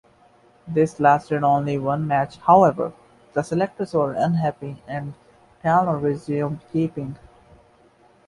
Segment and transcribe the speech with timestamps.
[0.67, 2.91] This lasted only one match, however;
[3.33, 5.13] the selectors were unhappy and
[5.61, 7.17] Tallon resumed keeping.